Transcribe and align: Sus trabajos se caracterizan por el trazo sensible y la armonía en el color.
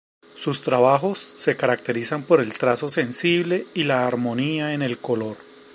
Sus 0.35 0.63
trabajos 0.63 1.19
se 1.19 1.55
caracterizan 1.55 2.23
por 2.23 2.41
el 2.41 2.57
trazo 2.57 2.89
sensible 2.89 3.67
y 3.75 3.83
la 3.83 4.07
armonía 4.07 4.73
en 4.73 4.81
el 4.81 4.97
color. 4.97 5.37